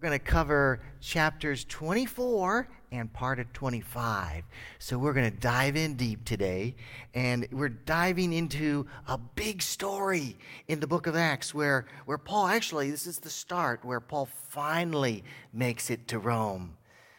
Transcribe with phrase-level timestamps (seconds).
[0.00, 4.44] We're going to cover chapters 24 and part of 25.
[4.78, 6.74] So we're going to dive in deep today,
[7.12, 12.46] and we're diving into a big story in the book of Acts where, where Paul
[12.46, 16.78] actually, this is the start, where Paul finally makes it to Rome.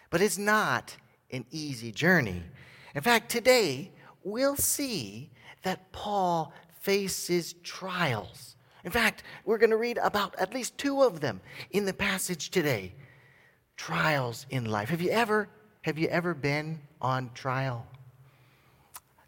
[0.10, 0.98] But it's not
[1.30, 2.42] an easy journey.
[2.96, 3.92] In fact, today
[4.24, 5.30] we'll see
[5.62, 11.20] that Paul faces trials in fact, we're going to read about at least two of
[11.20, 12.94] them in the passage today.
[13.78, 14.90] Trials in life.
[14.90, 15.50] Have you ever
[15.84, 17.88] have you ever been on trial?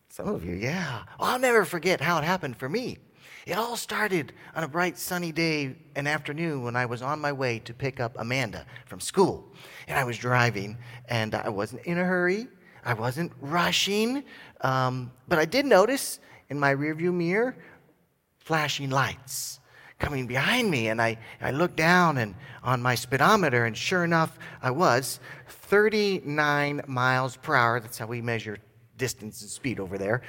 [0.10, 1.04] Some of you, yeah.
[1.20, 3.00] I'll never forget how it happened for me.
[3.48, 7.32] It all started on a bright sunny day an afternoon when I was on my
[7.32, 9.52] way to pick up Amanda from school.
[9.88, 10.78] And I was driving,
[11.10, 12.48] and I wasn't in a hurry.
[12.86, 14.23] I wasn't rushing.
[14.62, 17.58] Um, but I did notice in my rearview mirror
[18.44, 19.59] flashing lights
[19.99, 20.89] coming behind me.
[20.89, 26.81] And I, I looked down and on my speedometer, and sure enough, I was 39
[26.88, 27.80] miles per hour.
[27.80, 28.58] That's how we measure
[28.97, 30.21] distance and speed over there.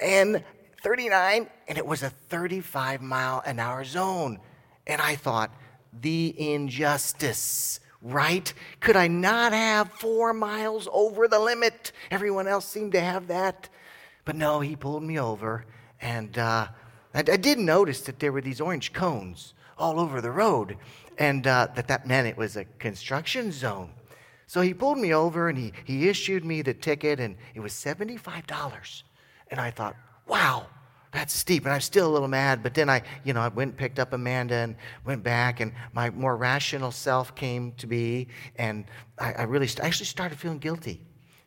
[0.00, 0.42] And
[0.82, 4.38] 39, and it was a 35 mile an hour zone.
[4.86, 5.52] And I thought,
[6.00, 8.52] the injustice, right?
[8.80, 11.92] Could I not have four miles over the limit?
[12.10, 13.68] Everyone else seemed to have that.
[14.24, 15.64] But no, he pulled me over,
[16.00, 16.68] and uh,
[17.14, 20.76] I, I did notice that there were these orange cones all over the road,
[21.18, 23.90] and uh, that that meant it was a construction zone.
[24.46, 27.72] So he pulled me over and he, he issued me the ticket, and it was
[27.72, 29.02] $75.
[29.50, 29.94] And I thought,
[30.26, 30.66] wow,
[31.12, 31.64] that's steep.
[31.64, 33.98] And I'm still a little mad, but then I, you know, I went and picked
[33.98, 38.86] up Amanda and went back, and my more rational self came to be, and
[39.18, 41.00] I, I really st- actually started feeling guilty.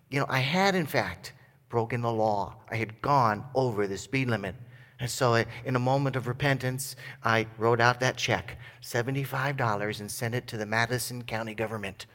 [0.09, 1.33] You know, I had, in fact,
[1.69, 4.55] broken the law, I had gone over the speed limit.
[5.01, 10.11] And so, uh, in a moment of repentance, I wrote out that check, $75, and
[10.11, 12.05] sent it to the Madison County government.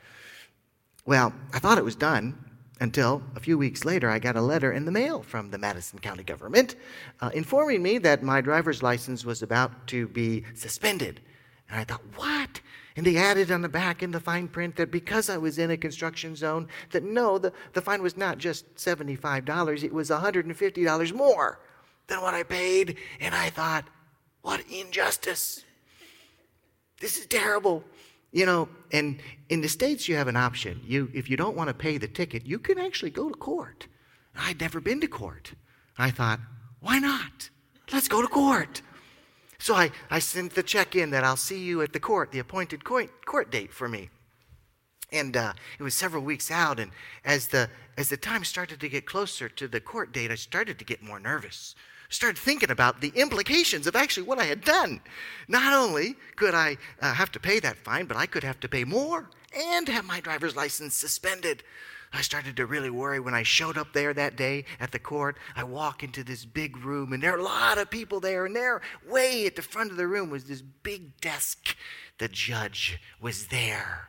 [1.05, 2.39] Well, I thought it was done
[2.81, 5.99] until a few weeks later, I got a letter in the mail from the Madison
[5.99, 6.77] County government
[7.21, 11.21] uh, informing me that my driver's license was about to be suspended.
[11.69, 12.61] And I thought, what?
[12.95, 15.73] And they added on the back in the fine print that because I was in
[15.73, 21.13] a construction zone, that no, the, the fine was not just $75, it was $150
[21.13, 21.59] more
[22.07, 22.97] than what I paid.
[23.21, 23.85] And I thought,
[24.43, 25.65] what injustice.
[27.01, 27.85] This is terrible.
[28.33, 29.19] You know, and
[29.49, 30.81] in the States, you have an option.
[30.85, 33.89] You, if you don't want to pay the ticket, you can actually go to court.
[34.37, 35.53] I'd never been to court.
[35.99, 36.41] I thought,
[36.81, 37.51] why not?
[37.93, 38.83] Let's go to court.
[39.59, 42.41] So I, I sent the check in that I'll see you at the court, the
[42.41, 44.11] appointed court, court date for me.
[45.13, 46.91] And uh, it was several weeks out, and
[47.25, 50.79] as the, as the time started to get closer to the court date, I started
[50.79, 51.75] to get more nervous
[52.09, 55.01] started thinking about the implications of actually what I had done.
[55.49, 58.69] Not only could I uh, have to pay that fine, but I could have to
[58.69, 61.63] pay more and have my driver's license suspended.
[62.13, 65.37] I started to really worry when I showed up there that day at the court.
[65.55, 68.55] I walk into this big room, and there are a lot of people there, and
[68.55, 71.77] there, way at the front of the room, was this big desk.
[72.19, 74.09] The judge was there.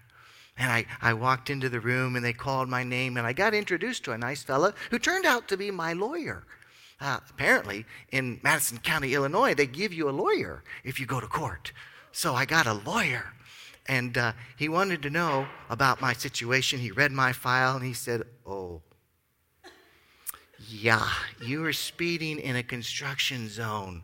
[0.58, 3.54] And I, I walked into the room, and they called my name, and I got
[3.54, 6.46] introduced to a nice fella who turned out to be my lawyer.
[7.00, 11.28] Uh, apparently, in Madison County, Illinois, they give you a lawyer if you go to
[11.28, 11.72] court.
[12.12, 13.34] So I got a lawyer.
[13.88, 16.80] And uh, he wanted to know about my situation.
[16.80, 18.82] He read my file and he said, Oh,
[20.68, 21.08] yeah,
[21.42, 24.04] you were speeding in a construction zone.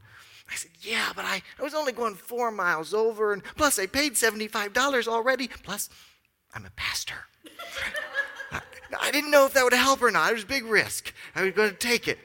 [0.50, 3.88] I said, Yeah, but I, I was only going four miles over, and plus I
[3.88, 5.48] paid $75 already.
[5.48, 5.90] Plus,
[6.54, 7.16] I'm a pastor.
[8.52, 8.62] I,
[9.02, 10.30] I didn't know if that would help or not.
[10.30, 11.14] It was a big risk.
[11.36, 12.20] I was going to take it.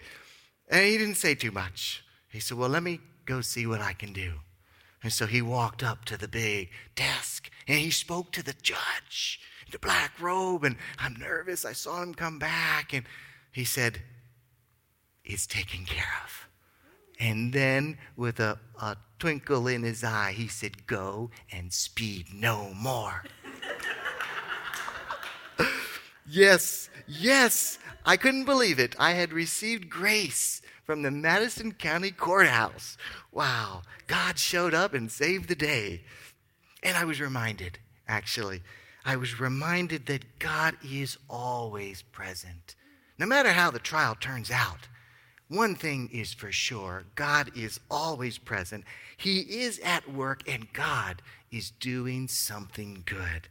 [0.68, 2.04] And he didn't say too much.
[2.30, 4.34] He said, Well, let me go see what I can do.
[5.02, 9.40] And so he walked up to the big desk and he spoke to the judge
[9.64, 10.64] in the black robe.
[10.64, 11.64] And I'm nervous.
[11.64, 12.92] I saw him come back.
[12.92, 13.04] And
[13.52, 14.02] he said,
[15.24, 16.48] It's taken care of.
[17.20, 22.72] And then, with a, a twinkle in his eye, he said, Go and speed no
[22.74, 23.24] more.
[26.28, 28.96] yes, yes, I couldn't believe it.
[28.98, 32.96] I had received grace from the Madison County Courthouse.
[33.32, 36.04] Wow, God showed up and saved the day.
[36.82, 37.78] And I was reminded,
[38.08, 38.62] actually,
[39.04, 42.76] I was reminded that God is always present.
[43.18, 44.88] No matter how the trial turns out,
[45.48, 48.84] one thing is for sure God is always present.
[49.18, 51.20] He is at work, and God
[51.50, 53.48] is doing something good.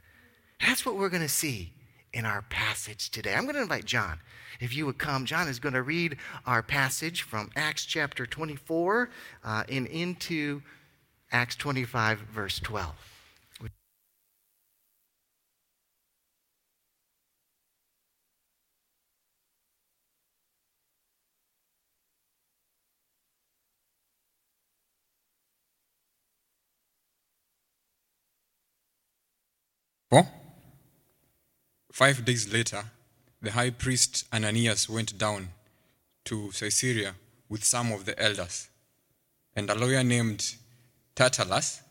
[0.59, 1.74] That's what we're going to see
[2.13, 3.33] in our passage today.
[3.33, 4.19] I'm going to invite John.
[4.59, 9.09] If you would come, John is going to read our passage from Acts chapter 24
[9.44, 10.62] uh, and into
[11.31, 12.95] Acts 25, verse 12.
[30.09, 30.46] Well,
[31.97, 32.83] Five days later,
[33.41, 35.49] the high priest Ananias went down
[36.25, 37.15] to Caesarea
[37.49, 38.69] with some of the elders
[39.55, 40.57] and a lawyer named
[41.15, 41.81] Tertullus,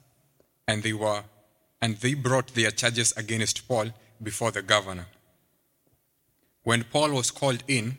[0.68, 1.24] and they were
[1.82, 3.86] and they brought their charges against Paul
[4.22, 5.06] before the governor.
[6.62, 7.98] When Paul was called in,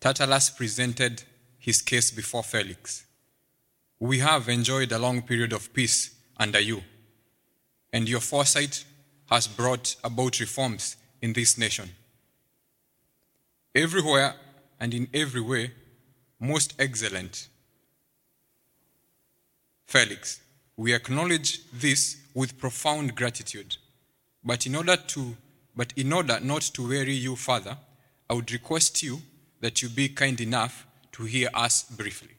[0.00, 1.22] Tertullus presented
[1.58, 3.04] his case before Felix.
[4.00, 6.82] We have enjoyed a long period of peace under you,
[7.92, 8.86] and your foresight
[9.26, 10.96] has brought about reforms
[11.26, 11.88] in this nation.
[13.74, 14.34] Everywhere
[14.78, 15.72] and in every way,
[16.38, 17.48] most excellent.
[19.86, 20.40] Felix,
[20.76, 23.76] we acknowledge this with profound gratitude.
[24.44, 25.36] But in order to
[25.74, 27.76] but in order not to weary you further,
[28.30, 29.20] I would request you
[29.60, 32.34] that you be kind enough to hear us briefly.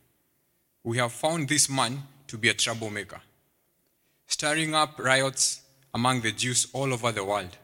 [0.83, 3.21] We have found this man to be a troublemaker,
[4.25, 5.61] stirring up riots
[5.93, 7.55] among the Jews all over the world.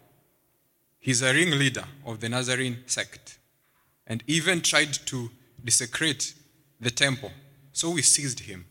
[1.04, 3.38] He's a ringleader of the Nazarene sect
[4.08, 5.30] and even tried to
[5.62, 6.34] desecrate
[6.80, 7.30] the temple,
[7.74, 8.66] so we seized him.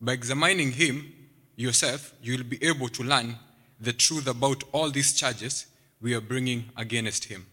[0.00, 1.12] By examining him
[1.56, 3.34] yourself, you will be able to learn
[3.80, 5.66] the truth about all these charges
[6.00, 7.44] we are bringing against him.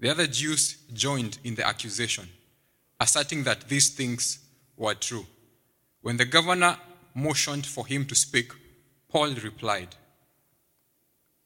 [0.00, 2.26] The other Jews joined in the accusation,
[2.98, 4.38] asserting that these things
[4.78, 5.26] were true.
[6.00, 6.78] When the governor
[7.14, 8.50] motioned for him to speak,
[9.10, 9.94] Paul replied,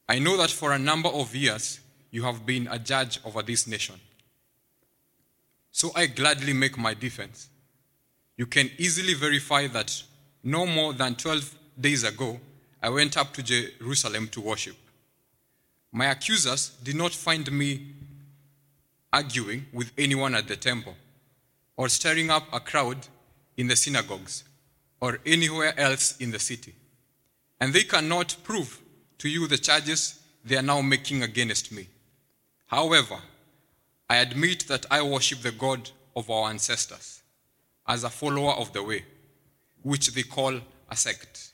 [0.08, 1.80] I know that for a number of years
[2.10, 3.96] you have been a judge over this nation.
[5.70, 7.48] So I gladly make my defense.
[8.36, 10.02] You can easily verify that
[10.42, 12.40] no more than 12 days ago,
[12.82, 14.76] I went up to Jerusalem to worship.
[15.92, 17.86] My accusers did not find me
[19.12, 20.94] arguing with anyone at the temple
[21.76, 23.06] or stirring up a crowd
[23.56, 24.44] in the synagogues
[25.00, 26.74] or anywhere else in the city.
[27.60, 28.80] And they cannot prove
[29.18, 31.88] to you the charges they are now making against me.
[32.66, 33.16] However,
[34.08, 37.22] I admit that I worship the God of our ancestors
[37.86, 39.04] as a follower of the way,
[39.82, 40.58] which they call
[40.90, 41.52] a sect.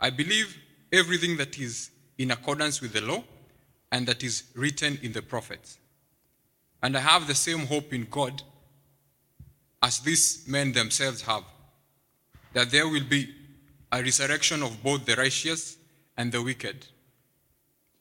[0.00, 0.56] I believe
[0.92, 3.22] everything that is in accordance with the law
[3.92, 5.78] and that is written in the prophets.
[6.82, 8.42] And I have the same hope in God
[9.82, 11.44] as these men themselves have
[12.52, 13.32] that there will be
[13.92, 15.76] a resurrection of both the righteous
[16.20, 16.86] and the wicked.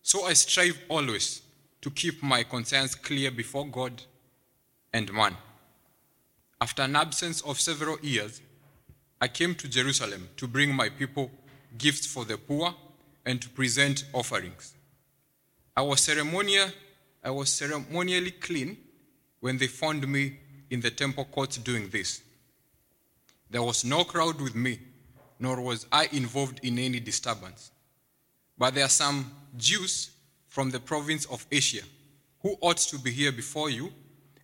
[0.02, 1.42] So I strive always
[1.82, 4.04] to keep my conscience clear before God
[4.92, 5.38] and man.
[6.60, 8.42] After an absence of several years,
[9.22, 11.32] I came to Jerusalem to bring my people
[11.78, 12.76] gifts for the poor
[13.26, 14.74] and to present offerings.
[15.78, 16.68] I was, ceremonial,
[17.24, 18.76] I was ceremonially clean
[19.40, 22.22] when they found me in the temple courts doing this.
[23.50, 24.80] There was no crowd with me,
[25.40, 27.72] nor was I involved in any disturbance.
[28.60, 30.12] But there are some Jews
[30.48, 31.82] from the province of Asia
[32.42, 33.92] who ought to be here before you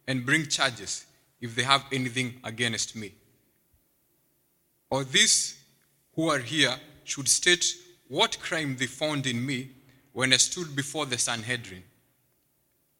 [0.07, 1.05] and bring charges
[1.41, 3.13] if they have anything against me.
[4.89, 5.59] Or these
[6.15, 7.75] who are here should state
[8.07, 9.69] what crime they found in me
[10.13, 11.83] when I stood before the Sanhedrin.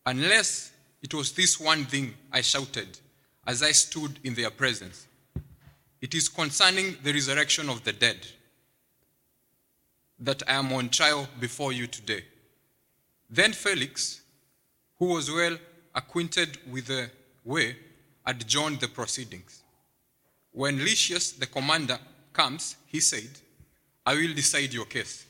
[0.05, 3.00] Unless it was this one thing I shouted
[3.48, 5.07] as I stood in their presence.
[6.01, 8.17] It is concerning the resurrection of the dead
[10.19, 12.24] that I am on trial before you today.
[13.29, 14.22] Then Felix,
[14.98, 15.57] who was well
[15.93, 17.10] acquainted with the
[17.43, 17.75] way,
[18.25, 19.62] adjourned the proceedings.
[20.51, 22.00] When Lysias, the commander,
[22.34, 23.29] comes, he said,
[24.05, 25.25] I will decide your case.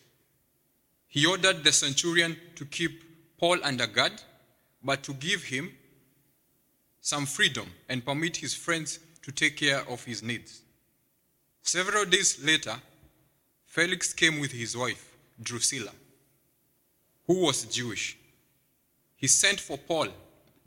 [1.07, 3.03] He ordered the centurion to keep
[3.37, 4.13] Paul under guard,
[4.83, 5.71] but to give him
[7.01, 10.61] some freedom and permit his friends to take care of his needs.
[11.61, 12.75] Several days later,
[13.75, 15.91] Felix came with his wife, Drusilla,
[17.27, 18.17] who was Jewish.
[19.17, 20.08] He sent for Paul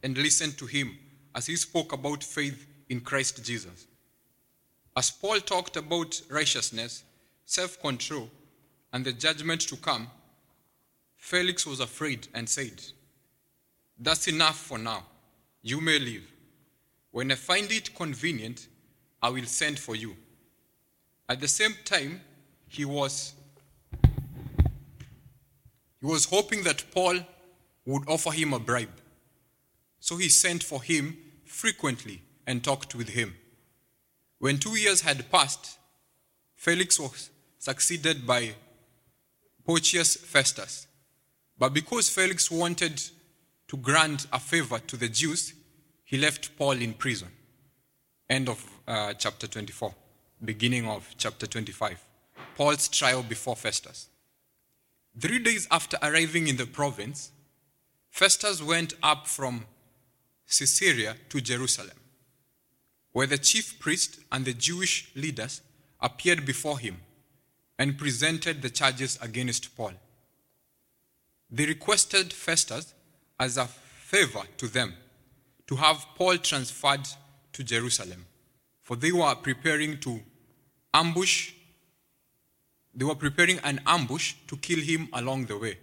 [0.03, 0.95] and listened to him
[1.35, 3.87] as he spoke about faith in Christ Jesus.
[4.95, 7.03] As Paul talked about righteousness,
[7.47, 8.29] self control,
[8.93, 10.07] and the judgment to come,
[11.17, 12.83] Felix was afraid and said,
[13.99, 15.03] That's enough for now.
[15.63, 16.31] You may leave.
[17.13, 18.69] When I find it convenient,
[19.23, 20.15] I will send for you.
[21.27, 22.21] At the same time,
[22.69, 23.35] he was
[26.01, 27.19] he was hoping that Paul
[27.85, 29.01] would offer him a bribe.
[29.99, 33.35] So he sent for him frequently and talked with him.
[34.39, 35.79] When two years had passed,
[36.55, 38.55] Felix was succeeded by
[39.65, 40.87] Porcius Festus.
[41.59, 43.03] But because Felix wanted
[43.67, 45.53] to grant a favor to the Jews,
[46.05, 47.29] he left Paul in prison.
[48.31, 49.95] End of uh, chapter 24,
[50.45, 52.08] beginning of chapter 25.
[52.59, 54.09] Paul's trial before Festus.
[55.17, 57.31] Three days after arriving in the province,
[58.11, 59.65] Festus went up from
[60.49, 61.97] Caesarea to Jerusalem,
[63.13, 65.61] where the chief priest and the Jewish leaders
[66.01, 66.97] appeared before him
[67.79, 69.93] and presented the charges against Paul.
[71.49, 72.93] They requested Festus,
[73.39, 74.95] as a favor to them,
[75.69, 77.07] to have Paul transferred
[77.53, 78.27] to Jerusalem,
[78.83, 80.21] for they were preparing to
[80.93, 81.53] ambush
[82.95, 85.79] they were preparing an ambush to kill him along the way.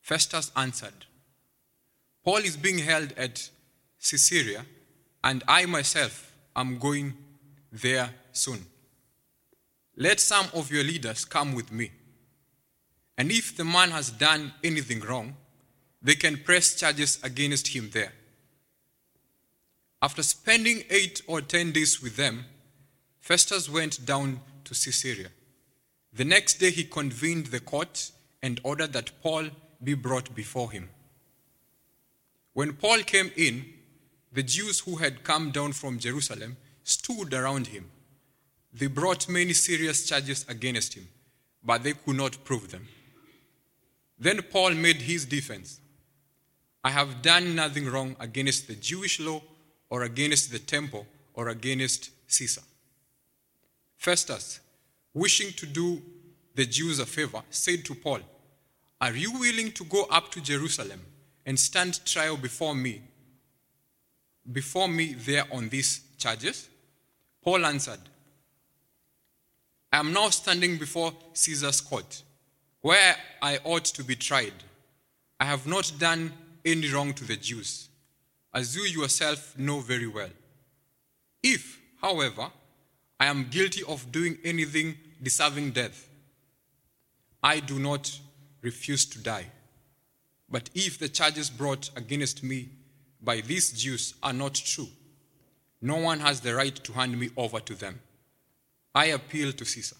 [0.00, 1.06] Festus answered,
[2.24, 3.50] Paul is being held at
[4.00, 4.64] Caesarea,
[5.22, 7.14] and I myself am going
[7.72, 8.64] there soon.
[9.96, 11.90] Let some of your leaders come with me.
[13.16, 15.34] And if the man has done anything wrong,
[16.00, 18.12] they can press charges against him there.
[20.00, 22.44] After spending eight or ten days with them,
[23.20, 25.30] Festus went down to Caesarea.
[26.12, 28.10] The next day he convened the court
[28.42, 29.48] and ordered that Paul
[29.82, 30.88] be brought before him.
[32.52, 33.64] When Paul came in,
[34.32, 37.90] the Jews who had come down from Jerusalem stood around him.
[38.72, 41.08] They brought many serious charges against him,
[41.62, 42.88] but they could not prove them.
[44.18, 45.80] Then Paul made his defense
[46.82, 49.42] I have done nothing wrong against the Jewish law
[49.90, 52.62] or against the temple or against Caesar.
[53.96, 54.60] Festus,
[55.18, 56.00] wishing to do
[56.54, 58.20] the Jews a favor, said to Paul,
[59.00, 61.00] Are you willing to go up to Jerusalem
[61.46, 63.02] and stand trial before me,
[64.50, 66.68] before me there on these charges?
[67.42, 68.00] Paul answered,
[69.92, 72.22] I am now standing before Caesar's court,
[72.80, 74.52] where I ought to be tried.
[75.40, 76.32] I have not done
[76.64, 77.88] any wrong to the Jews,
[78.52, 80.30] as you yourself know very well.
[81.42, 82.50] If, however,
[83.20, 86.08] I am guilty of doing anything deserving death,
[87.42, 88.18] I do not
[88.62, 89.46] refuse to die.
[90.48, 92.70] But if the charges brought against me
[93.22, 94.88] by these Jews are not true,
[95.80, 98.00] no one has the right to hand me over to them.
[98.94, 99.96] I appeal to Caesar.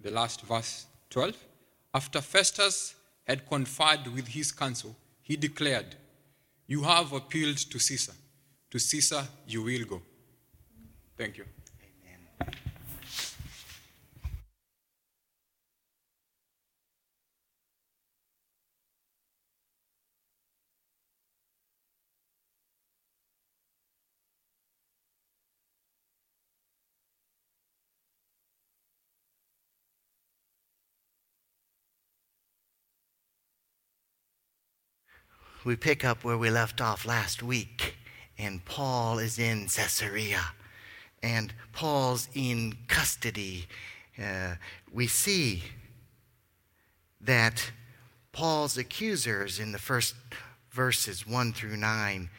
[0.00, 1.36] The last verse 12.
[1.94, 5.96] After Festus had conferred with his council, he declared,
[6.66, 8.12] You have appealed to Caesar.
[8.70, 10.02] To Caesar you will go.
[11.16, 11.44] Thank you.
[35.64, 37.96] We pick up where we left off last week,
[38.38, 40.42] and Paul is in Caesarea,
[41.22, 43.66] and Paul's in custody.
[44.18, 44.54] Uh,
[44.92, 45.62] we see
[47.20, 47.72] that
[48.32, 50.14] Paul's accusers in the first
[50.70, 52.30] verses 1 through 9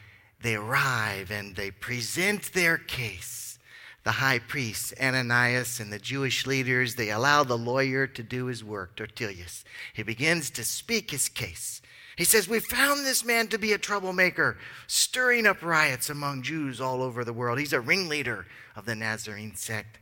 [0.42, 3.58] they arrive and they present their case.
[4.04, 8.64] The high priest, Ananias, and the Jewish leaders, they allow the lawyer to do his
[8.64, 9.62] work, Tertullus.
[9.94, 11.80] He begins to speak his case.
[12.16, 16.80] He says, We found this man to be a troublemaker, stirring up riots among Jews
[16.80, 17.58] all over the world.
[17.58, 19.98] He's a ringleader of the Nazarene sect,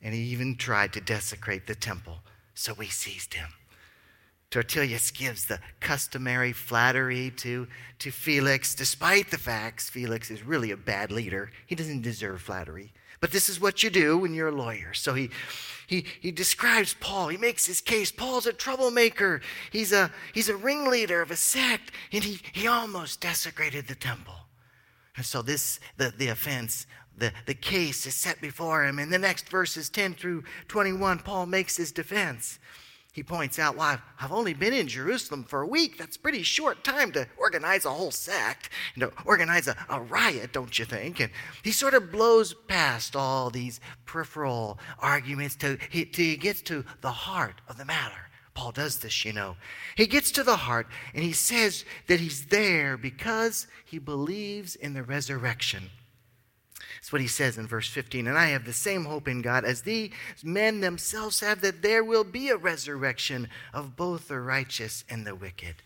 [0.00, 2.20] and he even tried to desecrate the temple.
[2.54, 3.48] So we seized him.
[4.50, 7.68] Tertullus gives the customary flattery to,
[8.00, 11.52] to Felix, despite the facts Felix is really a bad leader.
[11.66, 12.92] He doesn't deserve flattery.
[13.20, 14.94] But this is what you do when you're a lawyer.
[14.94, 15.30] So he,
[15.86, 17.28] he, he describes Paul.
[17.28, 18.10] He makes his case.
[18.10, 19.42] Paul's a troublemaker.
[19.70, 24.34] He's a, he's a ringleader of a sect, and he, he almost desecrated the temple.
[25.16, 26.86] And so this, the, the offense,
[27.18, 28.98] the, the case is set before him.
[28.98, 32.58] In the next verses 10 through 21, Paul makes his defense.
[33.12, 35.98] He points out, well, I've only been in Jerusalem for a week.
[35.98, 40.52] That's pretty short time to organize a whole sect and to organize a, a riot,
[40.52, 41.18] don't you think?
[41.18, 41.32] And
[41.64, 46.84] he sort of blows past all these peripheral arguments till he, till he gets to
[47.00, 48.30] the heart of the matter.
[48.54, 49.56] Paul does this, you know.
[49.96, 54.94] He gets to the heart and he says that he's there because he believes in
[54.94, 55.90] the resurrection.
[57.00, 58.26] That's what he says in verse 15.
[58.26, 60.12] And I have the same hope in God as these
[60.44, 65.34] men themselves have that there will be a resurrection of both the righteous and the
[65.34, 65.76] wicked.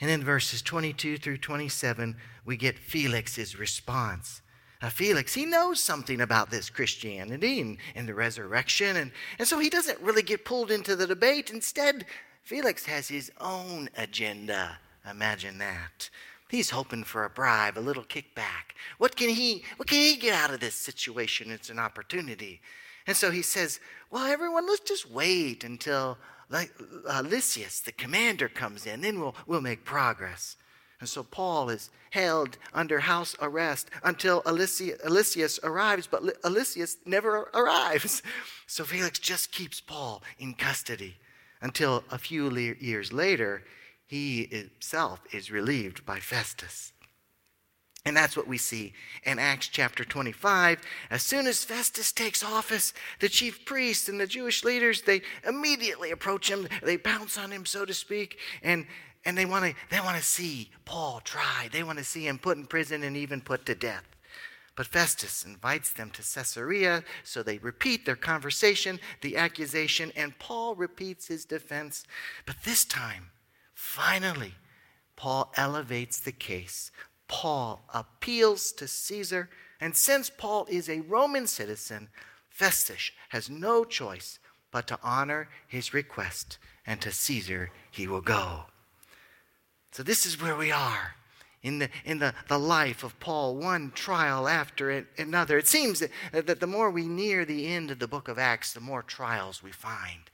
[0.00, 4.42] And in verses 22 through 27, we get Felix's response.
[4.80, 9.58] Now, Felix, he knows something about this Christianity and, and the resurrection, and, and so
[9.58, 11.50] he doesn't really get pulled into the debate.
[11.50, 12.06] Instead,
[12.44, 14.78] Felix has his own agenda.
[15.10, 16.10] Imagine that.
[16.48, 18.74] He's hoping for a bribe, a little kickback.
[18.96, 21.50] What can he what can he get out of this situation?
[21.50, 22.60] It's an opportunity.
[23.06, 26.18] And so he says, Well, everyone, let's just wait until
[26.50, 26.72] like,
[27.06, 29.00] uh, Lysias, the commander, comes in.
[29.02, 30.56] Then we'll, we'll make progress.
[31.00, 38.22] And so Paul is held under house arrest until Lysias arrives, but Lysias never arrives.
[38.70, 41.16] So Felix just keeps Paul in custody
[41.62, 43.62] until a few years later,
[44.08, 46.92] he himself is relieved by Festus.
[48.06, 50.80] And that's what we see in Acts chapter 25.
[51.10, 56.10] As soon as Festus takes office, the chief priests and the Jewish leaders, they immediately
[56.10, 56.66] approach him.
[56.82, 58.86] They pounce on him, so to speak, and,
[59.26, 61.68] and they want to they want to see Paul tried.
[61.72, 64.04] They want to see him put in prison and even put to death.
[64.74, 70.76] But Festus invites them to Caesarea, so they repeat their conversation, the accusation, and Paul
[70.76, 72.04] repeats his defense.
[72.46, 73.32] But this time,
[73.78, 74.54] finally,
[75.14, 76.90] Paul elevates the case.
[77.28, 79.48] Paul appeals to Caesar,
[79.80, 82.08] and since Paul is a Roman citizen,
[82.50, 84.40] Festus has no choice
[84.72, 88.64] but to honor his request, and to Caesar he will go.
[89.92, 91.14] So, this is where we are
[91.62, 95.58] in the, in the, the life of Paul, one trial after another.
[95.58, 98.72] It seems that, that the more we near the end of the book of Acts,
[98.72, 100.20] the more trials we find.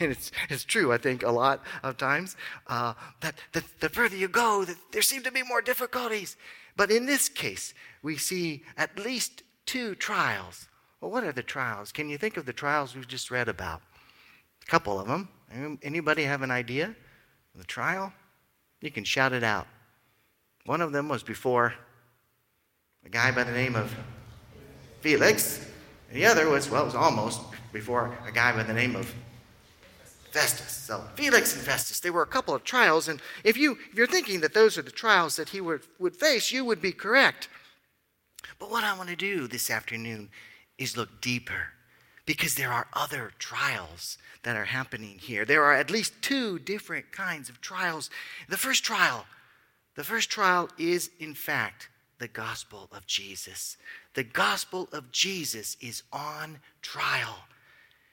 [0.00, 4.16] And it's, it's true, I think, a lot of times, uh, that the, the further
[4.16, 6.36] you go, that there seem to be more difficulties.
[6.76, 10.68] But in this case, we see at least two trials.
[11.00, 11.92] Well, what are the trials?
[11.92, 13.82] Can you think of the trials we've just read about?
[14.62, 15.28] A couple of them.
[15.82, 16.94] Anybody have an idea?
[17.54, 18.12] The trial?
[18.80, 19.66] You can shout it out.
[20.64, 21.74] One of them was before
[23.04, 23.94] a guy by the name of
[25.00, 25.66] Felix.
[26.08, 27.40] And the other was, well, it was almost
[27.72, 29.12] before a guy by the name of
[30.30, 30.72] Festus.
[30.72, 34.06] So Felix and Festus, there were a couple of trials, and if you if you're
[34.06, 37.48] thinking that those are the trials that he would, would face, you would be correct.
[38.58, 40.30] But what I want to do this afternoon
[40.76, 41.72] is look deeper
[42.26, 45.44] because there are other trials that are happening here.
[45.44, 48.10] There are at least two different kinds of trials.
[48.48, 49.26] The first trial
[49.98, 51.88] the first trial is, in fact,
[52.20, 53.76] the gospel of Jesus.
[54.14, 57.38] The gospel of Jesus is on trial.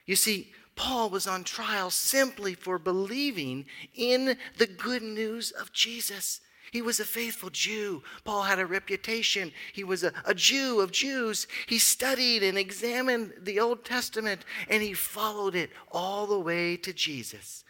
[0.07, 6.41] You see, Paul was on trial simply for believing in the good news of Jesus.
[6.71, 8.01] He was a faithful Jew.
[8.23, 9.51] Paul had a reputation.
[9.71, 11.45] He was a, a, Jew of Jews.
[11.67, 16.91] He studied and examined the Old Testament and he followed it all the way to
[16.91, 17.63] Jesus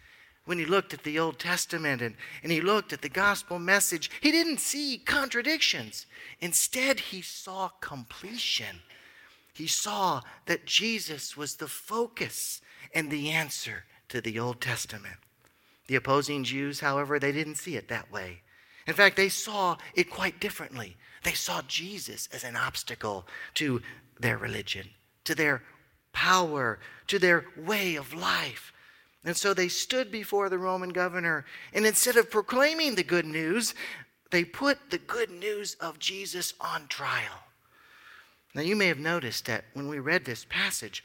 [0.45, 4.11] when he looked at the Old Testament and, and he looked at the gospel message,
[4.21, 6.05] he didn't see contradictions.
[6.39, 8.81] Instead, he saw completion.
[9.53, 12.61] He saw that Jesus was the focus
[12.93, 15.17] and the answer to the Old Testament.
[15.87, 18.41] The opposing Jews, however, they didn't see it that way.
[18.87, 20.97] In fact, they saw it quite differently.
[21.23, 23.81] They saw Jesus as an obstacle to
[24.19, 24.89] their religion,
[25.23, 25.63] to their
[26.13, 28.71] power, to their way of life.
[29.25, 33.73] And so they stood before the Roman governor, and instead of proclaiming the good news,
[34.31, 37.43] they put the good news of Jesus on trial.
[38.53, 41.03] Now, you may have noticed that when we read this passage,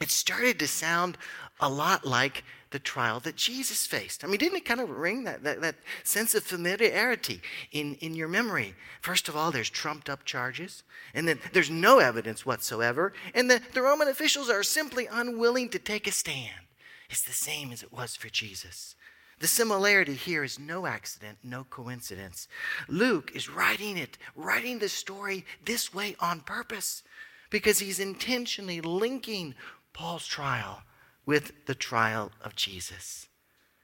[0.00, 1.16] it started to sound
[1.60, 4.24] a lot like the trial that Jesus faced.
[4.24, 7.40] I mean, didn't it kind of ring that, that, that sense of familiarity
[7.72, 8.74] in, in your memory?
[9.00, 10.82] First of all, there's trumped up charges,
[11.14, 15.78] and then there's no evidence whatsoever, and the, the Roman officials are simply unwilling to
[15.78, 16.65] take a stand.
[17.10, 18.94] It's the same as it was for Jesus.
[19.38, 22.48] The similarity here is no accident, no coincidence.
[22.88, 27.02] Luke is writing it, writing the story this way on purpose
[27.50, 29.54] because he's intentionally linking
[29.92, 30.82] Paul's trial
[31.26, 33.28] with the trial of Jesus.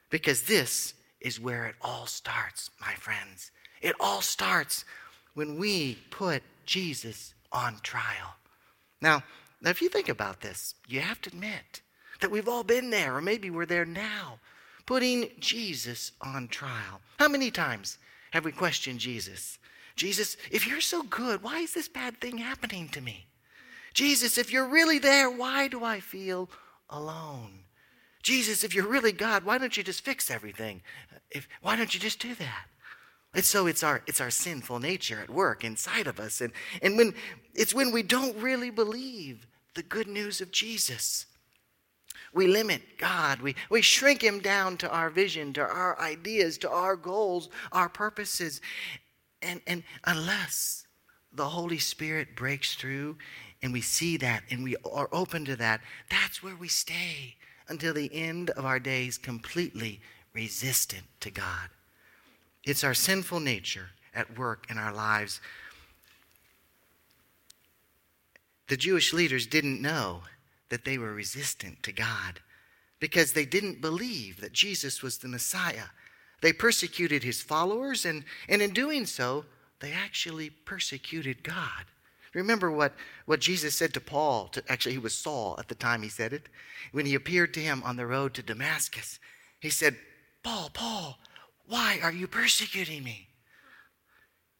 [0.09, 3.51] Because this is where it all starts, my friends.
[3.81, 4.85] It all starts
[5.33, 8.35] when we put Jesus on trial.
[9.01, 9.23] Now,
[9.61, 11.81] if you think about this, you have to admit
[12.21, 14.39] that we've all been there, or maybe we're there now,
[14.85, 17.01] putting Jesus on trial.
[17.19, 17.97] How many times
[18.31, 19.59] have we questioned Jesus?
[19.95, 23.27] Jesus, if you're so good, why is this bad thing happening to me?
[23.93, 26.49] Jesus, if you're really there, why do I feel
[26.89, 27.59] alone?
[28.23, 30.81] Jesus, if you're really God, why don't you just fix everything?
[31.29, 32.65] If, why don't you just do that?
[33.35, 36.39] And so it's our it's our sinful nature at work inside of us.
[36.39, 37.13] And, and when
[37.55, 41.25] it's when we don't really believe the good news of Jesus.
[42.33, 43.41] We limit God.
[43.41, 47.89] We, we shrink Him down to our vision, to our ideas, to our goals, our
[47.89, 48.61] purposes.
[49.41, 50.85] And, and unless
[51.31, 53.17] the Holy Spirit breaks through
[53.61, 57.35] and we see that and we are open to that, that's where we stay
[57.67, 60.01] until the end of our days, completely
[60.33, 61.69] resistant to God.
[62.63, 65.41] It's our sinful nature at work in our lives.
[68.67, 70.23] The Jewish leaders didn't know
[70.69, 72.41] that they were resistant to God.
[73.03, 75.87] because they didn't believe that Jesus was the Messiah.
[76.39, 79.43] They persecuted his followers, and, and in doing so,
[79.81, 81.83] they actually persecuted God.
[82.33, 82.93] Remember what,
[83.25, 86.31] what Jesus said to Paul, to, actually, he was Saul at the time he said
[86.31, 86.47] it,
[86.93, 89.19] when he appeared to him on the road to Damascus.
[89.59, 89.97] He said,
[90.41, 91.19] Paul, Paul,
[91.67, 93.27] why are you persecuting me?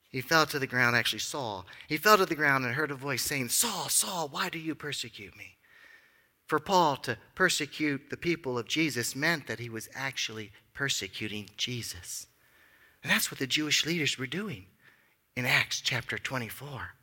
[0.09, 1.65] He fell to the ground, actually, Saul.
[1.87, 4.75] He fell to the ground and heard a voice saying, Saul, Saul, why do you
[4.75, 5.55] persecute me?
[6.45, 12.27] For Paul to persecute the people of Jesus meant that he was actually persecuting Jesus.
[13.01, 14.65] And that's what the Jewish leaders were doing
[15.35, 16.95] in Acts chapter 24.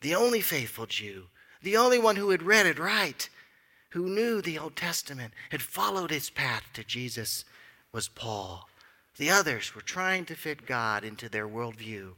[0.00, 1.24] The only faithful Jew,
[1.62, 3.28] the only one who had read it right,
[3.90, 7.44] who knew the Old Testament, had followed its path to Jesus,
[7.92, 8.68] was Paul.
[9.16, 12.12] The others were trying to fit God into their worldview,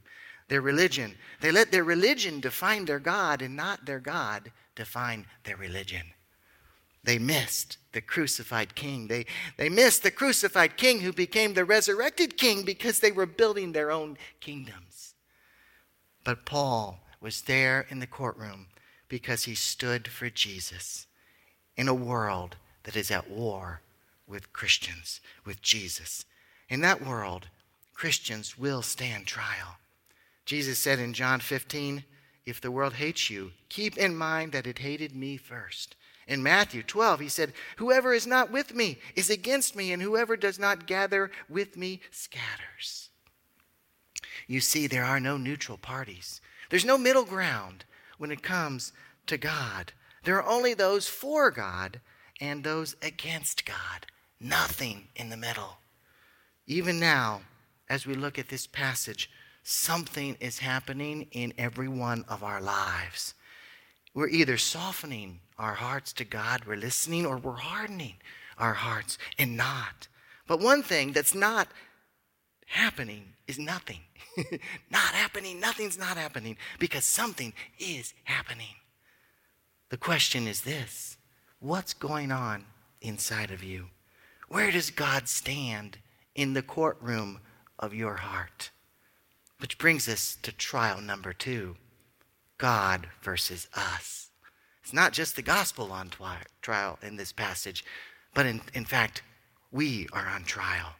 [0.49, 1.15] their religion.
[1.39, 6.03] They let their religion define their God and not their God define their religion.
[7.03, 9.07] They missed the crucified king.
[9.07, 9.25] They,
[9.57, 13.91] they missed the crucified king who became the resurrected king because they were building their
[13.91, 15.15] own kingdoms.
[16.23, 18.67] But Paul was there in the courtroom
[19.07, 21.07] because he stood for Jesus
[21.75, 23.81] in a world that is at war
[24.27, 26.25] with Christians, with Jesus.
[26.69, 27.47] In that world,
[27.93, 29.77] Christians will stand trial.
[30.45, 32.03] Jesus said in John 15,
[32.45, 35.95] If the world hates you, keep in mind that it hated me first.
[36.29, 40.37] In Matthew 12, he said, Whoever is not with me is against me, and whoever
[40.37, 43.09] does not gather with me scatters.
[44.45, 46.39] You see, there are no neutral parties,
[46.69, 47.83] there's no middle ground
[48.19, 48.93] when it comes
[49.25, 49.91] to God.
[50.23, 51.99] There are only those for God
[52.39, 54.05] and those against God,
[54.39, 55.79] nothing in the middle.
[56.67, 57.41] Even now,
[57.89, 59.31] as we look at this passage,
[59.63, 63.33] something is happening in every one of our lives.
[64.13, 68.15] We're either softening our hearts to God, we're listening, or we're hardening
[68.57, 70.07] our hearts and not.
[70.47, 71.67] But one thing that's not
[72.65, 73.99] happening is nothing.
[74.91, 78.75] not happening, nothing's not happening because something is happening.
[79.89, 81.17] The question is this
[81.59, 82.65] what's going on
[83.01, 83.87] inside of you?
[84.47, 85.99] Where does God stand
[86.35, 87.39] in the courtroom
[87.77, 88.71] of your heart?
[89.59, 91.75] Which brings us to trial number two
[92.59, 94.29] God versus us.
[94.83, 96.11] It's not just the gospel on
[96.61, 97.83] trial in this passage,
[98.35, 99.23] but in, in fact,
[99.71, 100.93] we are on trial.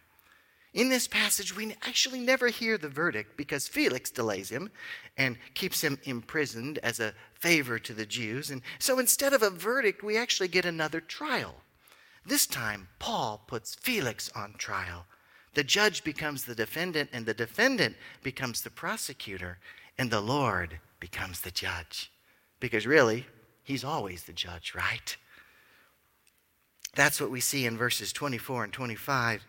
[0.73, 4.69] In this passage, we actually never hear the verdict because Felix delays him
[5.17, 8.51] and keeps him imprisoned as a favor to the Jews.
[8.51, 11.55] And so instead of a verdict, we actually get another trial.
[12.25, 15.05] This time, Paul puts Felix on trial.
[15.55, 19.57] The judge becomes the defendant, and the defendant becomes the prosecutor,
[19.97, 22.11] and the Lord becomes the judge.
[22.59, 23.25] Because really,
[23.69, 25.15] He's always the judge, right?
[26.95, 29.45] That's what we see in verses 24 and 25.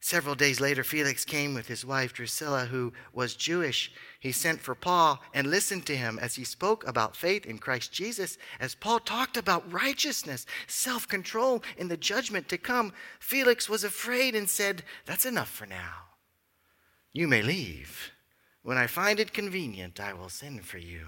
[0.00, 3.92] Several days later, Felix came with his wife Drusilla, who was Jewish.
[4.18, 7.92] He sent for Paul and listened to him as he spoke about faith in Christ
[7.92, 8.38] Jesus.
[8.58, 14.34] As Paul talked about righteousness, self control, and the judgment to come, Felix was afraid
[14.34, 16.08] and said, That's enough for now.
[17.12, 18.10] You may leave.
[18.64, 21.06] When I find it convenient, I will send for you.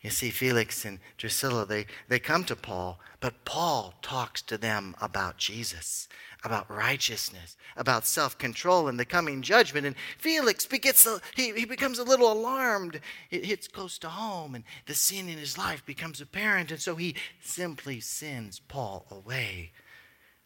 [0.00, 4.96] You see, Felix and Drusilla, they, they come to Paul, but Paul talks to them
[5.00, 6.08] about Jesus,
[6.44, 9.86] about righteousness, about self control and the coming judgment.
[9.86, 13.00] And Felix begets a, he, he becomes a little alarmed.
[13.30, 16.72] It hits close to home, and the sin in his life becomes apparent.
[16.72, 19.70] And so he simply sends Paul away,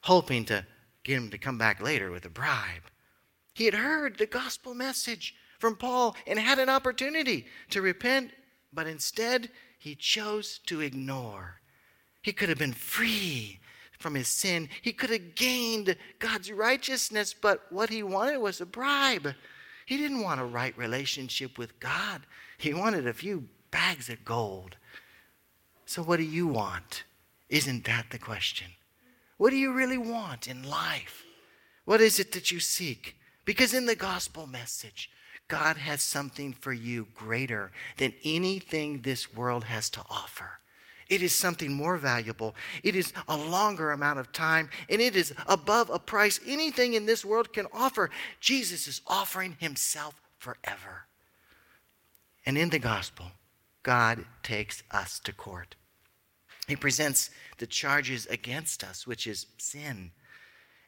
[0.02, 0.66] hoping to
[1.04, 2.90] get him to come back later with a bribe.
[3.54, 8.32] He had heard the gospel message from Paul and had an opportunity to repent
[8.72, 9.48] but instead
[9.78, 11.60] he chose to ignore.
[12.20, 13.60] He could have been free
[13.96, 14.68] from his sin.
[14.82, 19.34] He could have gained God's righteousness, but what he wanted was a bribe.
[19.86, 22.22] He didn't want a right relationship with God.
[22.58, 24.74] He wanted a few bags of gold.
[25.86, 27.04] So, what do you want?
[27.48, 28.66] Isn't that the question?
[29.36, 31.24] What do you really want in life?
[31.84, 33.14] What is it that you seek?
[33.44, 35.08] Because in the gospel message,
[35.52, 40.60] God has something for you greater than anything this world has to offer.
[41.10, 42.54] It is something more valuable.
[42.82, 47.04] It is a longer amount of time, and it is above a price anything in
[47.04, 48.08] this world can offer.
[48.40, 51.04] Jesus is offering himself forever.
[52.46, 53.26] And in the gospel,
[53.82, 55.74] God takes us to court.
[56.66, 60.12] He presents the charges against us, which is sin.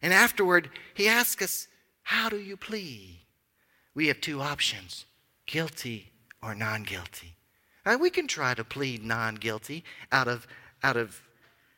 [0.00, 1.68] And afterward, he asks us,
[2.04, 3.23] How do you plead?
[3.94, 5.06] We have two options
[5.46, 6.10] guilty
[6.42, 7.36] or non guilty.
[7.86, 10.46] Now, we can try to plead non guilty out of,
[10.82, 11.20] out of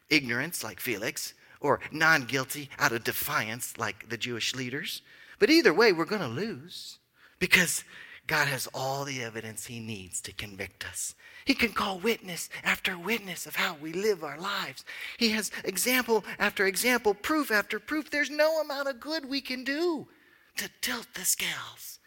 [0.09, 5.03] ignorance, like Felix, or non guilty out of defiance, like the Jewish leaders.
[5.39, 6.99] But either way, we're going to lose
[7.39, 7.85] because
[8.27, 11.15] God has all the evidence he needs to convict us.
[11.45, 14.85] He can call witness after witness of how we live our lives.
[15.17, 18.11] He has example after example, proof after proof.
[18.11, 20.09] There's no amount of good we can do
[20.57, 22.01] to tilt the scales.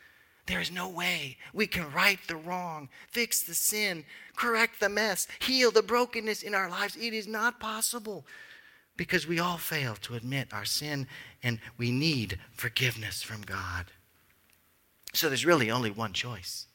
[0.50, 4.04] There is no way we can right the wrong, fix the sin,
[4.36, 6.96] correct the mess, heal the brokenness in our lives.
[6.96, 8.26] It is not possible
[8.98, 11.06] because we all fail to admit our sin
[11.44, 13.86] and we need forgiveness from God.
[15.14, 16.66] So there's really only one choice.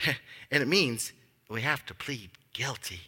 [0.50, 1.12] and it means
[1.48, 3.00] we have to plead guilty.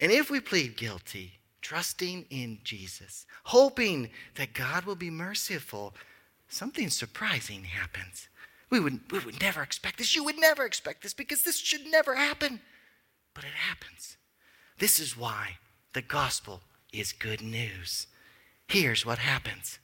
[0.00, 5.94] And if we plead guilty, trusting in Jesus, hoping that God will be merciful,
[6.48, 8.28] something surprising happens.
[8.70, 10.16] We would, we would never expect this.
[10.16, 12.60] You would never expect this because this should never happen.
[13.34, 14.16] But it happens.
[14.78, 15.58] This is why
[15.92, 18.06] the gospel is good news.
[18.68, 19.78] Here's what happens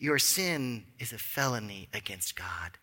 [0.00, 2.78] your sin is a felony against God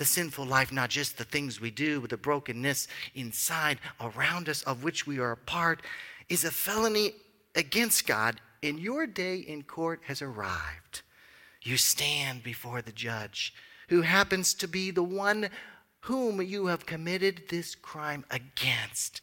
[0.00, 4.62] the sinful life, not just the things we do, with the brokenness inside around us
[4.62, 5.82] of which we are a part,
[6.30, 7.12] is a felony
[7.54, 11.02] against God, and your day in court has arrived.
[11.62, 13.52] You stand before the judge,
[13.90, 15.50] who happens to be the one
[16.02, 19.20] whom you have committed this crime against.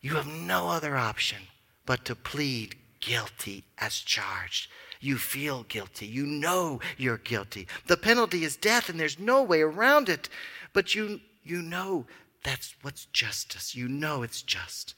[0.00, 1.38] You have no other option
[1.86, 4.68] but to plead guilty as charged.
[5.00, 6.06] You feel guilty.
[6.06, 7.68] You know you're guilty.
[7.86, 10.28] The penalty is death, and there's no way around it.
[10.72, 12.06] But you, you know
[12.42, 13.76] that's what's justice.
[13.76, 14.94] You know it's just.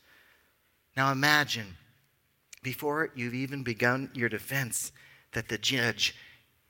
[0.97, 1.77] Now imagine,
[2.63, 4.93] before you've even begun your defense,
[5.33, 6.17] that the judge,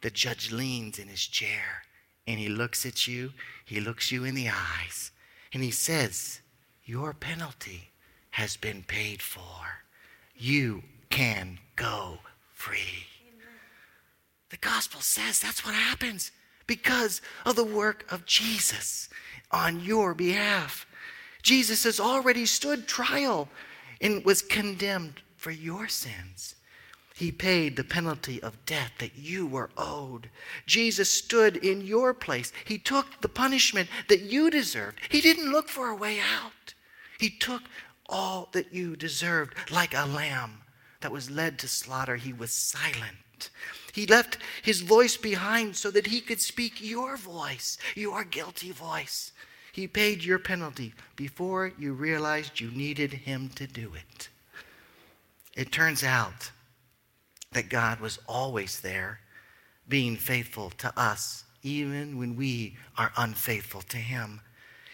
[0.01, 1.85] the judge leans in his chair
[2.27, 3.33] and he looks at you,
[3.65, 5.11] he looks you in the eyes,
[5.53, 6.41] and he says,
[6.85, 7.91] Your penalty
[8.31, 9.41] has been paid for.
[10.37, 12.19] You can go
[12.53, 13.07] free.
[14.51, 16.31] The gospel says that's what happens
[16.67, 19.09] because of the work of Jesus
[19.51, 20.87] on your behalf.
[21.43, 23.49] Jesus has already stood trial
[24.01, 26.55] and was condemned for your sins.
[27.15, 30.29] He paid the penalty of death that you were owed.
[30.67, 32.53] Jesus stood in your place.
[32.65, 34.99] He took the punishment that you deserved.
[35.09, 36.75] He didn't look for a way out.
[37.19, 37.63] He took
[38.09, 40.63] all that you deserved like a lamb
[41.01, 42.17] that was led to slaughter.
[42.17, 43.17] He was silent
[43.95, 49.31] he left his voice behind so that he could speak your voice, your guilty voice.
[49.73, 54.29] He paid your penalty before you realized you needed him to do it.
[55.55, 56.51] It turns out
[57.55, 59.21] that God was always there,
[59.89, 64.41] being faithful to us, even when we are unfaithful to him.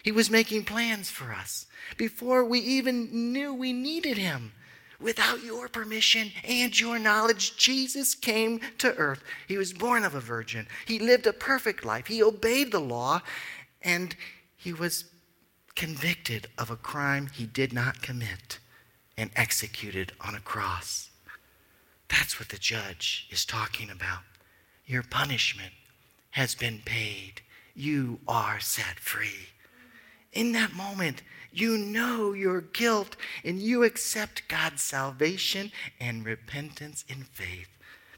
[0.03, 4.53] He was making plans for us before we even knew we needed him
[5.01, 9.23] without your permission and your knowledge, Jesus came to earth.
[9.47, 10.67] He was born of a virgin.
[10.85, 12.07] He lived a perfect life.
[12.07, 13.21] He obeyed the law,
[13.81, 14.15] and
[14.55, 15.05] he was
[15.75, 18.59] convicted of a crime he did not commit
[19.17, 21.10] and executed on a cross.
[22.11, 24.19] That's what the judge is talking about.
[24.85, 25.71] Your punishment
[26.31, 27.41] has been paid.
[27.73, 29.47] You are set free.
[30.33, 37.23] In that moment, you know your guilt and you accept God's salvation and repentance in
[37.23, 37.69] faith.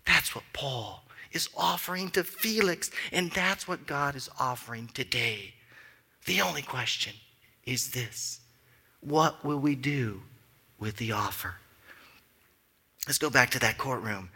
[0.05, 5.53] That's what Paul is offering to Felix, and that's what God is offering today.
[6.25, 7.13] The only question
[7.65, 8.41] is this
[9.01, 10.21] What will we do
[10.79, 11.55] with the offer?
[13.07, 14.29] Let's go back to that courtroom.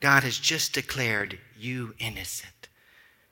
[0.00, 2.68] God has just declared you innocent.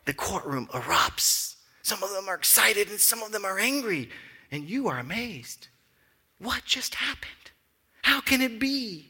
[0.05, 1.57] The courtroom erupts.
[1.83, 4.11] Some of them are excited and some of them are angry
[4.51, 5.69] and you are amazed.
[6.39, 7.33] What just happened?
[8.03, 9.09] How can it be?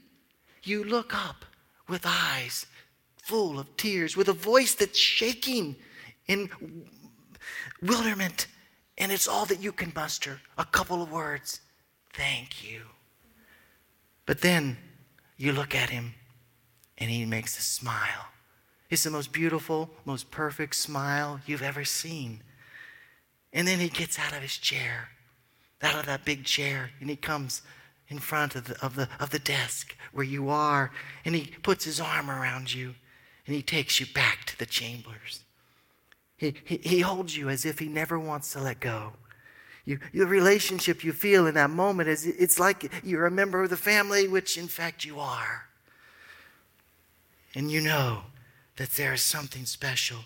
[0.63, 1.45] You look up
[1.89, 2.67] with eyes
[3.23, 5.77] full of tears, with a voice that's shaking
[6.27, 6.51] in
[7.83, 8.47] wilderness,
[8.97, 11.61] and it's all that you can muster a couple of words
[12.15, 12.83] thank you.
[14.27, 14.77] But then
[15.39, 16.15] you look at him,
[16.99, 18.27] and he makes a smile.
[18.91, 22.43] It's the most beautiful, most perfect smile you've ever seen.
[23.53, 25.09] And then he gets out of his chair
[25.83, 27.63] out of that big chair and he comes
[28.09, 30.91] in front of the, of the, of the desk where you are
[31.25, 32.95] and he puts his arm around you
[33.47, 35.45] and he takes you back to the chambers.
[36.37, 39.13] He, he, he holds you as if he never wants to let go.
[39.89, 43.71] You, the relationship you feel in that moment is it's like you're a member of
[43.71, 45.67] the family, which in fact you are.
[47.55, 48.25] And you know
[48.77, 50.19] that there is something special.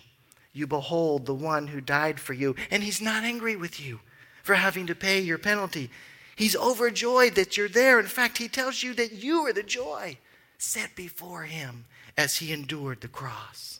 [0.51, 4.01] You behold the one who died for you, and he's not angry with you
[4.43, 5.89] for having to pay your penalty.
[6.35, 8.01] He's overjoyed that you're there.
[8.01, 10.17] In fact, he tells you that you are the joy
[10.57, 11.85] set before him
[12.17, 13.79] as he endured the cross.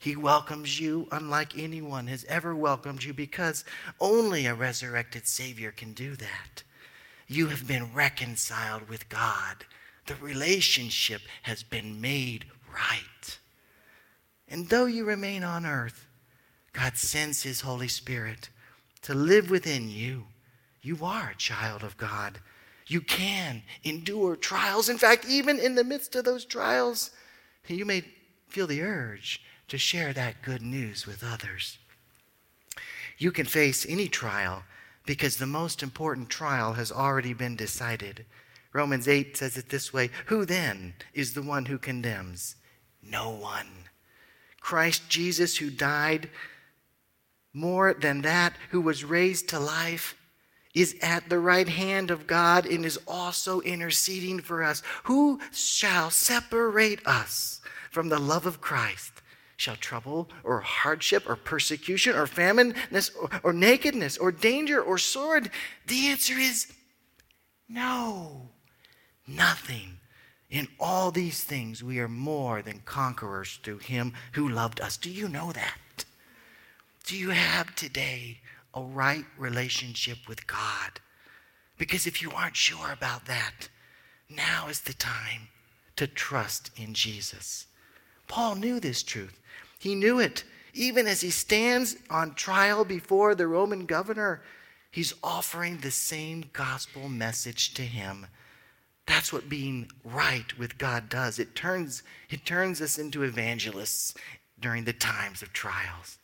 [0.00, 3.64] He welcomes you unlike anyone has ever welcomed you because
[4.00, 6.62] only a resurrected Savior can do that.
[7.26, 9.64] You have been reconciled with God.
[10.06, 13.38] The relationship has been made right.
[14.48, 16.06] And though you remain on earth,
[16.72, 18.50] God sends His Holy Spirit
[19.02, 20.26] to live within you.
[20.82, 22.38] You are a child of God.
[22.86, 24.88] You can endure trials.
[24.88, 27.10] In fact, even in the midst of those trials,
[27.66, 28.04] you may
[28.48, 31.78] feel the urge to share that good news with others.
[33.18, 34.62] You can face any trial
[35.06, 38.26] because the most important trial has already been decided.
[38.72, 42.56] Romans 8 says it this way Who then is the one who condemns?
[43.02, 43.68] No one.
[44.60, 46.28] Christ Jesus, who died,
[47.54, 50.14] more than that, who was raised to life,
[50.74, 54.82] is at the right hand of God and is also interceding for us.
[55.04, 59.22] Who shall separate us from the love of Christ?
[59.56, 65.50] Shall trouble or hardship or persecution or famine or, or nakedness or danger or sword?
[65.86, 66.72] The answer is
[67.68, 68.50] no,
[69.26, 69.98] nothing.
[70.50, 74.96] In all these things, we are more than conquerors through him who loved us.
[74.96, 76.04] Do you know that?
[77.04, 78.40] Do you have today
[78.74, 81.00] a right relationship with God?
[81.78, 83.68] Because if you aren't sure about that,
[84.28, 85.48] now is the time
[85.96, 87.66] to trust in Jesus.
[88.28, 89.40] Paul knew this truth.
[89.86, 90.42] He knew it.
[90.74, 94.42] Even as he stands on trial before the Roman governor,
[94.90, 98.26] he's offering the same gospel message to him.
[99.06, 101.38] That's what being right with God does.
[101.38, 104.12] It turns, it turns us into evangelists
[104.58, 106.18] during the times of trials.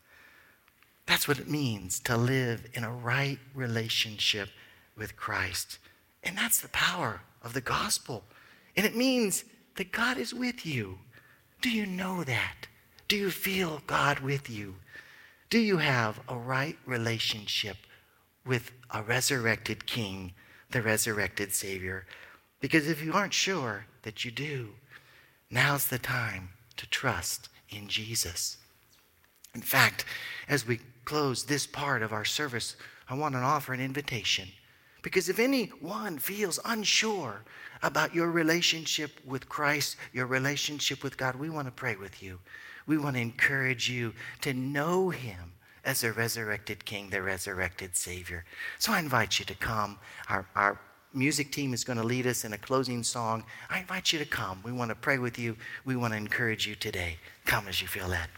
[1.07, 4.48] That's what it means to live in a right relationship
[4.96, 5.79] with Christ.
[6.25, 8.25] And that's the power of the gospel.
[8.77, 9.44] And it means
[9.77, 10.98] that God is with you.
[11.61, 12.66] Do you know that?
[13.12, 14.77] Do you feel God with you?
[15.51, 17.77] Do you have a right relationship
[18.46, 20.33] with a resurrected King,
[20.70, 22.07] the resurrected Savior?
[22.61, 24.70] Because if you aren't sure that you do,
[25.51, 26.48] now's the time
[26.79, 28.57] to trust in Jesus.
[29.55, 30.07] In fact,
[30.48, 32.77] as we close this part of our service,
[33.11, 34.48] I want to offer an invitation.
[35.03, 37.42] Because if anyone feels unsure
[37.83, 42.38] about your relationship with Christ, your relationship with God, we want to pray with you.
[42.87, 45.53] We want to encourage you to know him
[45.85, 48.45] as the resurrected King, the resurrected Savior.
[48.79, 49.99] So I invite you to come.
[50.29, 50.79] Our, our
[51.12, 53.45] music team is going to lead us in a closing song.
[53.68, 54.61] I invite you to come.
[54.64, 55.57] We want to pray with you.
[55.85, 57.18] We want to encourage you today.
[57.45, 58.31] Come as you feel that.